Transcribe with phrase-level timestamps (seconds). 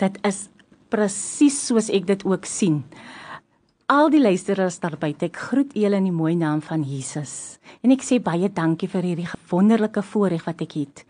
[0.00, 0.46] Dit is
[0.90, 2.84] presies soos ek dit ook sien.
[3.90, 7.58] Al die luisteraars daar buite, ek groet julle in die mooi naam van Jesus.
[7.82, 11.02] En ek sê baie dankie vir hierdie wonderlike voorreg wat ek het.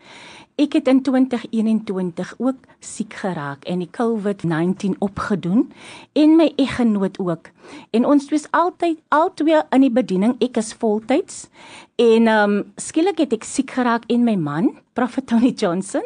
[0.59, 5.71] Ek het in 2021 ook siek geraak en die COVID-19 opgedoen
[6.13, 7.51] en my eggenoot ook.
[7.91, 10.35] En ons was altyd altyd in die bediening.
[10.43, 11.47] Ek is voltyds.
[11.95, 16.03] En ehm um, skielik het ek siek geraak en my man, Prophet Tony Johnson.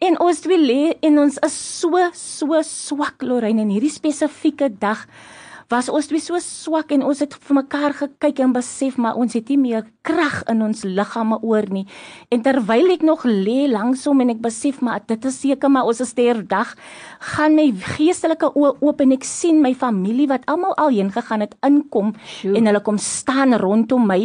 [0.00, 5.06] En ons twee lê en ons is so so swak Lorraine en hierdie spesifieke dag
[5.70, 9.36] was ons twee so swak en ons het vir mekaar gekyk en besef maar ons
[9.38, 11.84] het nie meer krag in ons liggame oor nie.
[12.34, 15.86] En terwyl ek nog lê langs hom en ek besef maar dit is seker maar
[15.86, 16.74] ons is sterdag,
[17.36, 21.46] gaan my geestelike oë oop en ek sien my familie wat almal al heen gegaan
[21.46, 22.56] het inkom Sjoe.
[22.58, 24.20] en hulle kom staan rondom my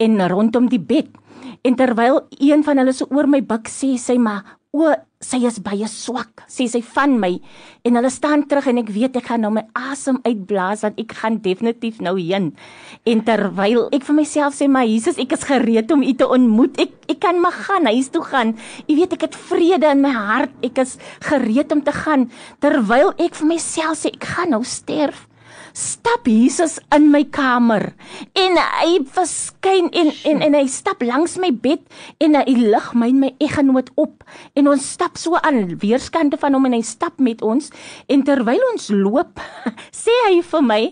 [0.00, 1.12] en rondom die bed.
[1.62, 5.58] En terwyl een van hulle so oor my buik sê sy maar o sy is
[5.64, 7.30] baie swak sê sy van my
[7.88, 11.14] en hulle staan terug en ek weet ek gaan nou my asem uitblaas want ek
[11.20, 12.50] gaan definitief nou heen.
[13.08, 16.76] En terwyl ek vir myself sê maar Jesus ek is gereed om u te ontmoet.
[16.82, 18.56] Ek ek kan maar gaan huis toe gaan.
[18.88, 20.52] U weet ek het vrede in my hart.
[20.66, 22.28] Ek is gereed om te gaan.
[22.60, 25.24] Terwyl ek vir myself sê ek gaan nou sterf
[25.76, 27.92] stap Jesus in my kamer.
[28.32, 31.84] En hy verskyn en en en hy stap langs my bed
[32.24, 34.24] en hy lig my en my eggenoot op.
[34.56, 37.68] En ons stap so aan weerskante van hom en hy stap met ons.
[38.08, 39.42] En terwyl ons loop
[40.04, 40.82] sê hy vir my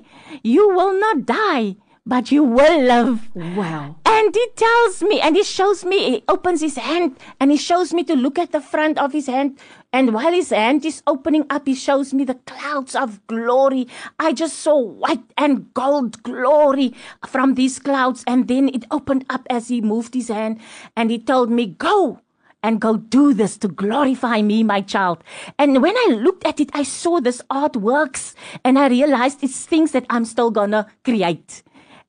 [0.43, 1.75] you will not die
[2.07, 6.61] but you will live wow and he tells me and he shows me he opens
[6.61, 9.59] his hand and he shows me to look at the front of his hand
[9.95, 13.87] And while his hand is opening up, he shows me the clouds of glory.
[14.19, 16.95] I just saw white and gold glory
[17.25, 18.25] from these clouds.
[18.27, 20.59] And then it opened up as he moved his hand
[20.97, 22.19] and he told me, Go
[22.61, 25.23] and go do this to glorify me, my child.
[25.61, 28.35] And when I looked at it, I saw this artworks
[28.65, 31.63] and I realized it's things that I'm still gonna create.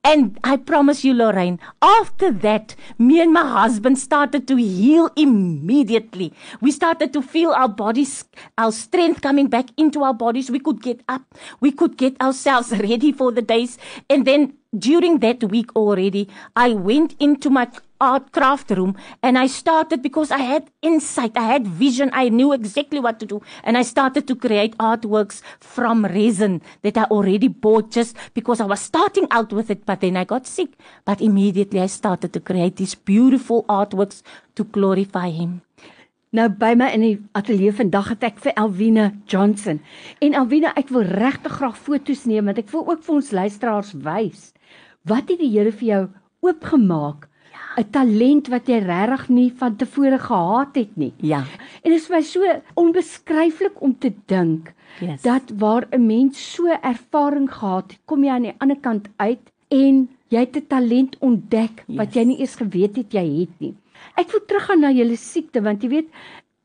[0.06, 6.32] And I promise you, Lorraine, after that, me and my husband started to heal immediately.
[6.62, 8.24] We started to feel our bodies,
[8.56, 10.52] our strength coming back into our bodies.
[10.52, 11.24] We could get up.
[11.60, 13.80] We could get ourselves ready for the days.
[14.08, 17.68] And then during that week already, I went into my
[18.00, 22.54] art craft room and I started because I had insight, I had vision, I knew
[22.54, 23.42] exactly what to do.
[23.64, 28.66] And I started to create artworks from resin that I already bought just because I
[28.66, 30.78] was starting out with it, but then I got sick.
[31.06, 34.22] But immediately I started to create these beautiful artworks
[34.56, 35.62] to glorify Him.
[36.36, 39.80] Nou by my in die ateljee vandag het ek vir Elwina Johnson.
[40.20, 43.94] En Elwina, ek wil regtig graag foto's neem want ek wil ook vir ons luisteraars
[44.04, 44.50] wys
[45.06, 46.02] wat het die Here vir jou
[46.46, 47.30] oopgemaak
[47.78, 51.14] 'n talent wat jy regtig nie van tevore gehad het nie.
[51.18, 51.44] Ja.
[51.84, 52.40] En dit is my so
[52.74, 55.22] onbeskryflik om te dink yes.
[55.22, 59.52] dat waar 'n mens so ervaring gehad het, kom jy aan die ander kant uit
[59.68, 61.98] en jy het 'n talent ontdek yes.
[61.98, 63.76] wat jy nie eers geweet het jy het nie.
[64.16, 66.10] Ek wil teruggaan na julle siekte want jy weet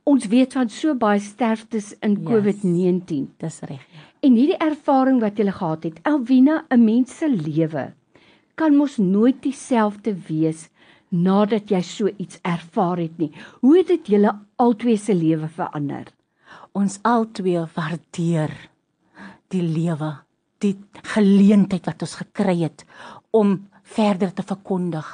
[0.05, 2.29] ons weet van so baie sterftes in yes.
[2.31, 3.27] COVID-19.
[3.39, 3.83] Dis reg.
[3.93, 4.07] Ja.
[4.21, 7.93] En hierdie ervaring wat jy gehad het, Elwina, 'n mens se lewe
[8.61, 10.69] kan mos nooit dieselfde wees
[11.11, 13.31] nadat jy so iets ervaar het nie.
[13.61, 16.07] Hoe het dit julle albei se lewe verander?
[16.73, 18.55] Ons albei waardeer
[19.51, 20.15] die lewe,
[20.63, 20.77] die
[21.15, 22.85] geleentheid wat ons gekry het
[23.35, 23.59] om
[23.91, 25.07] verder te verkondig,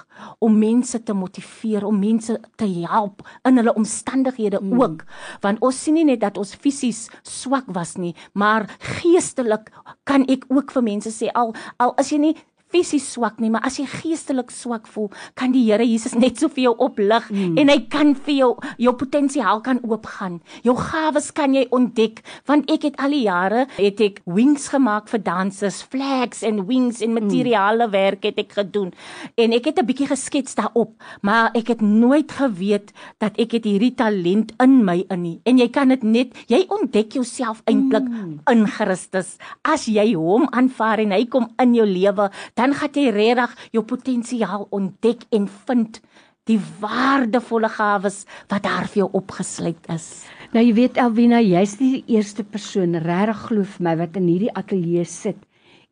[0.44, 4.80] om mense te motiveer, om mense te help in hulle omstandighede mm.
[4.82, 5.04] ook.
[5.44, 8.68] Want ons sien nie net dat ons fisies swak was nie, maar
[9.00, 9.70] geestelik
[10.08, 12.34] kan ek ook vir mense sê al al as jy nie
[12.72, 16.48] fisies swak nie, maar as jy geestelik swak voel, kan die Here Jesus net so
[16.48, 17.58] vir jou oplig mm.
[17.60, 18.50] en hy kan vir jou
[18.82, 20.40] jou potensiaal kan oopgaan.
[20.66, 25.10] Jou gawes kan jy ontdek, want ek het al die jare het ek wings gemaak
[25.12, 27.92] vir dansers, flags en wings en materiale mm.
[27.92, 28.92] werk het ek gedoen.
[29.36, 33.64] En ek het 'n bietjie geskets daarop, maar ek het nooit geweet dat ek het
[33.64, 35.40] hierdie talent in my in nie.
[35.44, 38.40] En jy kan dit net jy ontdek jouself eintlik mm.
[38.52, 39.36] in Christus
[39.66, 43.84] as jy hom aanvaar en hy kom in jou lewe dan gaan jy regtig jou
[43.84, 46.00] potensiaal ontdek en vind
[46.46, 50.24] die waardevolle gawes wat daar vir jou opgesluit is.
[50.54, 54.54] Nou jy weet Elwina, jy's die eerste persoon regtig glo vir my wat in hierdie
[54.54, 55.42] ateljee sit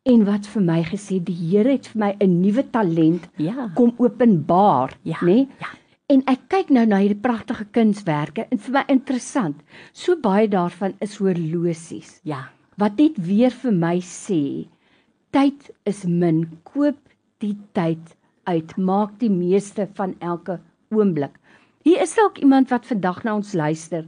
[0.04, 3.70] en wat vir my gesê die Here het vir my 'n nuwe talent ja.
[3.74, 5.18] kom openbaar, ja.
[5.22, 5.26] nê?
[5.26, 5.48] Nee?
[5.60, 5.72] Ja.
[6.12, 9.56] En ek kyk nou na hierdie pragtige kunswerke en vir my interessant.
[9.92, 12.20] So baie daarvan is horlosies.
[12.22, 12.50] Ja.
[12.76, 14.68] Wat net weer vir my sê,
[15.34, 16.44] tyd is min.
[16.68, 16.98] Koop
[17.42, 18.14] die tyd
[18.46, 18.76] uit.
[18.78, 20.60] Maak die meeste van elke
[20.94, 21.34] oomblik.
[21.84, 24.06] Hier is dalk iemand wat vandag na ons luister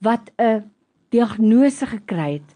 [0.00, 0.70] wat 'n
[1.10, 2.54] diagnose gekry het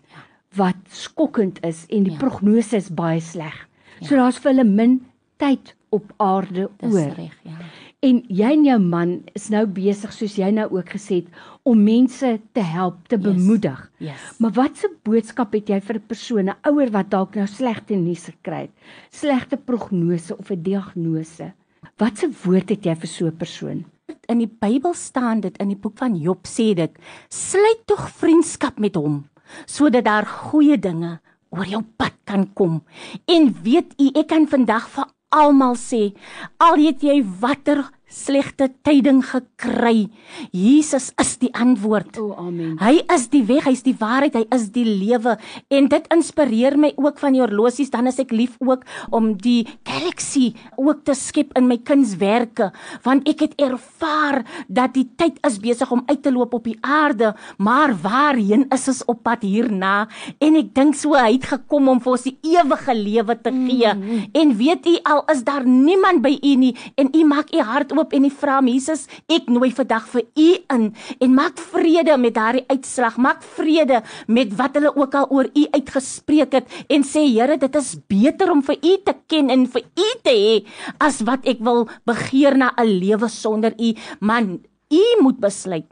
[0.56, 2.18] wat skokkend is en die ja.
[2.18, 3.56] prognose is baie sleg.
[4.00, 4.06] Ja.
[4.06, 5.00] So daar's vir hulle min
[5.36, 7.14] tyd op aarde Dis oor.
[7.16, 7.56] reg, ja.
[8.02, 11.28] En jy en jou man is nou besig soos jy nou ook gesê het
[11.62, 13.24] om mense te help, te Yes.
[13.24, 13.90] bemoedig.
[13.98, 14.24] Yes.
[14.38, 16.00] Maar watse boodskap het jy vir
[16.42, 18.70] 'n ouer wat dalk nou slegte nuus gekry het?
[19.10, 21.52] Slegte prognose of 'n diagnose?
[21.96, 23.84] Watse woord het jy vir so 'n persoon?
[24.28, 26.90] In die Bybel staan dit in die boek van Job sê dit:
[27.28, 29.28] "Sluit tog vriendskap met hom
[29.66, 31.20] sodat daar goeie dinge
[31.50, 32.82] oor jou pad kan kom."
[33.26, 36.12] En weet u, ek kan vandag vir almal sê,
[36.60, 37.82] al het jy watter
[38.12, 40.08] slegte tyding gekry,
[40.52, 42.18] Jesus is die antwoord.
[42.20, 42.76] O, amen.
[42.82, 45.36] Hy is die weg, hy's die waarheid, hy is die lewe
[45.72, 49.64] en dit inspireer my ook van die horlosies dan is ek lief ook om die
[49.88, 52.70] galaxy ook te skep in my kunswerke
[53.06, 56.78] want ek het ervaar dat die tyd is besig om uit te loop op die
[56.80, 57.32] aarde
[57.62, 60.08] maar waarheen is ons op pad hierna
[60.42, 63.92] en ek dink so hy het gekom om vir ons die ewige lewe te gee
[63.92, 64.24] mm -hmm.
[64.42, 67.92] en weet u al is daar niemand by u nie en u maak u hart
[67.92, 70.88] oop en u vra hom Jesus ek nooi vandag vir u in
[71.22, 73.18] en maak vrede met daardie uitslag.
[73.22, 77.76] Maak vrede met wat hulle ook al oor u uitgespreek het en sê Here dit
[77.78, 80.56] is beter om vir u te ken en vir u te hê
[80.98, 83.94] as wat ek wil begeer na 'n lewe sonder u.
[84.20, 84.58] Man
[84.90, 85.86] u moet besluit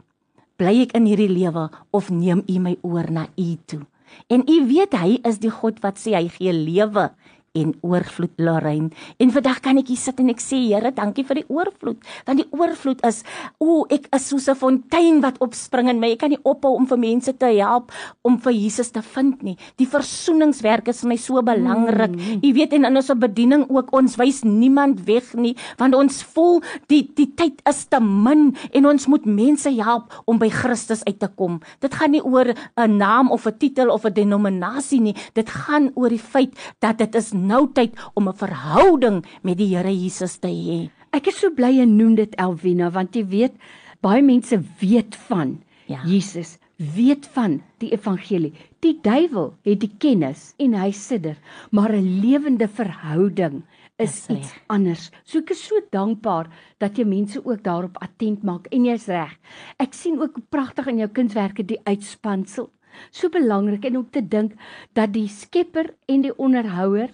[0.57, 3.81] bly ek in hierdie lewe of neem u my oor na u toe?
[4.27, 7.09] En u weet hy is die God wat sê hy gee lewe
[7.51, 8.89] en oorvloed Lorraine.
[9.19, 11.99] En vandag kan ek hier sit en ek sê Here, dankie vir die oorvloed.
[12.27, 13.21] Want die oorvloed is,
[13.59, 16.13] o, ek is soos 'n fontein wat opspring in my.
[16.13, 17.91] Ek kan nie ophou om vir mense te help
[18.23, 19.57] om vir Jesus te vind nie.
[19.77, 22.15] Die versoeningswerk is vir my so belangrik.
[22.41, 22.55] Jy mm.
[22.55, 27.03] weet en in ons bediening ook ons wys niemand weg nie, want ons voel die
[27.15, 31.27] die tyd is te min en ons moet mense help om by Christus uit te
[31.27, 31.59] kom.
[31.81, 35.15] Dit gaan nie oor 'n naam of 'n titel of 'n denominasie nie.
[35.33, 39.75] Dit gaan oor die feit dat dit is nou tyd om 'n verhouding met die
[39.75, 40.89] Here Jesus te hê.
[41.13, 43.53] Ek is so bly jy noem dit Elwina want jy weet
[44.01, 45.99] baie mense weet van Ja.
[46.05, 48.53] Jesus, weet van die evangelie.
[48.79, 51.35] Die duiwel het die kennis en hy sidder,
[51.71, 53.63] maar 'n lewende verhouding
[53.99, 54.61] is Dis iets reg.
[54.69, 55.11] anders.
[55.25, 56.47] So ek is so dankbaar
[56.79, 59.37] dat jy mense ook daarop attent maak en jy's reg.
[59.79, 62.69] Ek sien ook pragtig in jou kunswerke die uitspansel.
[63.11, 64.53] So belangrik en om te dink
[64.93, 67.09] dat die skepper en die onderhouer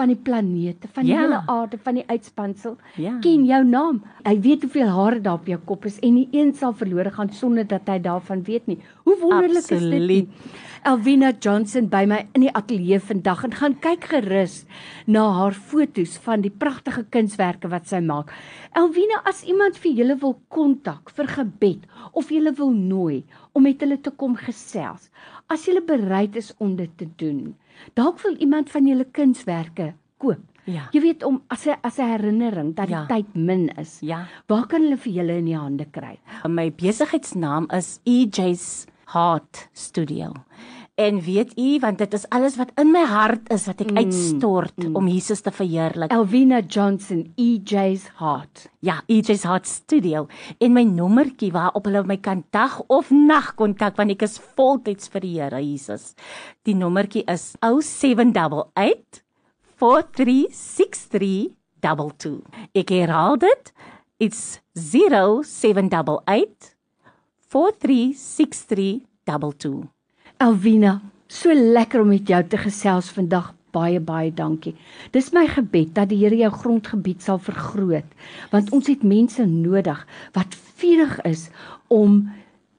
[0.00, 1.20] van die planete, van die Ja.
[1.20, 3.18] hele aarde, van die uitspansel Ja.
[3.20, 4.02] ken jou naam.
[4.24, 7.30] Hy weet hoeveel hare daar op jou kop is en nie een sal verlore gaan
[7.32, 8.78] sonder dat hy daarvan weet nie.
[9.04, 10.08] Hoe wonderlik is dit Absoluut.
[10.08, 10.28] nie?
[10.82, 14.64] Elvina Johnson by my in die ateljee vandag en gaan kyk gerus
[15.06, 18.32] na haar fotos van die pragtige kunswerke wat sy maak.
[18.74, 23.80] Elvina, as iemand vir julle wil kontak vir gebed of julle wil nooi om met
[23.84, 25.10] hulle te kom gesels,
[25.50, 27.54] as julle bereid is om dit te doen.
[27.94, 30.38] Dalk wil iemand van julle kunswerke koop.
[30.64, 30.88] Ja.
[30.92, 33.06] Jy weet om as 'n as 'n herinnering dat die Ja.
[33.06, 33.98] tyd min is.
[34.00, 34.26] Ja.
[34.46, 36.18] Waar kan hulle vir julle in die hande kry?
[36.48, 40.32] My besigheidsnaam is EJ's Heart Studio.
[41.00, 44.76] En weet u want dit is alles wat in my hart is wat ek uitstort
[44.76, 46.12] mm, om Jesus te verheerlik.
[46.12, 48.68] Elvina Johnson, EJ's Heart.
[48.84, 50.26] Ja, EJ's Heart Studio
[50.60, 55.08] en my nommertjie waarop hulle my kan dag of nag kontak want ek is voltyds
[55.14, 56.12] vir die Here Jesus.
[56.68, 59.24] Die nommertjie is 0788
[59.80, 62.44] 4363 0788.
[62.76, 63.72] Ek herhaal dit.
[64.20, 66.76] It's 0788
[67.48, 69.88] 436322.
[70.40, 73.50] Alvina, so lekker om met jou te gesels vandag.
[73.70, 74.72] Baie baie dankie.
[75.14, 78.08] Dis my gebed dat die Here jou grondgebied sal vergroot,
[78.50, 80.00] want ons het mense nodig
[80.34, 81.44] wat vurig is
[81.92, 82.24] om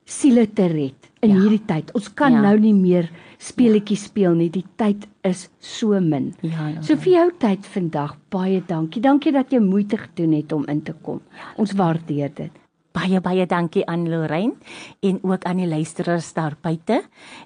[0.04, 1.36] siele te red in Ja.
[1.40, 1.94] hierdie tyd.
[1.96, 2.42] Ons kan Ja.
[2.42, 4.50] nou nie meer speletjies speel nie.
[4.50, 6.34] Die tyd is so min.
[6.42, 6.82] Ja, ja.
[6.82, 9.02] So vir jou tyd vandag, baie dankie.
[9.02, 11.22] Dankie dat jy moeite gedoen het om in te kom.
[11.58, 12.52] Ons waardeer dit.
[12.92, 14.58] Baie baie dankie aan Lorraine
[15.00, 16.98] en ook aan die luisteraars daar buite.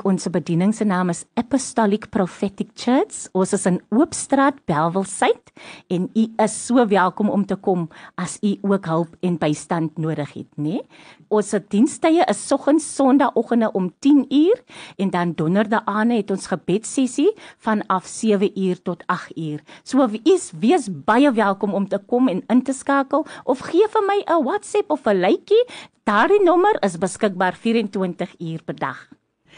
[0.02, 3.28] Ons bediening se naam is Apostolic Prophetic Church.
[3.38, 5.52] Ons is in Oopstraat, Bellville Suid
[5.94, 7.86] en u is so welkom om te kom
[8.18, 10.82] as u ook hulp en bystand nodig het, né?
[11.30, 14.62] Ons se dienstye is soggens Sondagoggende om 10uur
[14.98, 17.30] en dan donderdae het ons gebedssessie
[17.62, 19.62] vanaf 7uur tot 8uur.
[19.84, 24.06] So wees wees baie welkom om te kom en in te skakel of gee vir
[24.10, 25.64] my 'n WhatsApp of 'n lykie.
[26.06, 29.00] Daardie nommer is beskikbaar 24 uur per dag.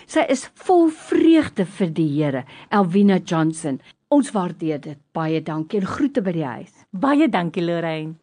[0.07, 3.81] Sy is vol vreugde vir die Here, Elvina Johnson.
[4.13, 4.99] Ons waardeer dit.
[5.13, 6.85] Baie dankie en groete by die huis.
[6.93, 8.17] Baie dankie Lorraine.